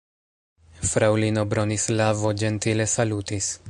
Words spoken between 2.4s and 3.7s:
ĝentile salutis.